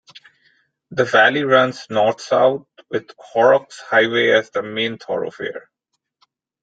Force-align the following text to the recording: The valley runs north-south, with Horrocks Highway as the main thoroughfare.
The 0.89 1.05
valley 1.05 1.43
runs 1.43 1.85
north-south, 1.91 2.65
with 2.89 3.11
Horrocks 3.19 3.81
Highway 3.81 4.29
as 4.31 4.49
the 4.49 4.63
main 4.63 4.97
thoroughfare. 4.97 5.69